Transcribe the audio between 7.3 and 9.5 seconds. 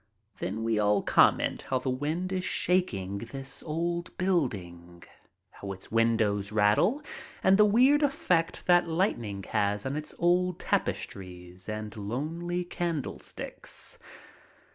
and the weird effect that light ning